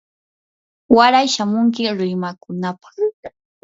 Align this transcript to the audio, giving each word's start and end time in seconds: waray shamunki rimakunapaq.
waray 0.95 1.25
shamunki 1.33 1.81
rimakunapaq. 1.99 2.95